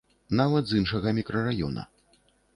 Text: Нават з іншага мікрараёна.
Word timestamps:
Нават 0.39 0.63
з 0.71 0.79
іншага 0.81 1.13
мікрараёна. 1.19 1.87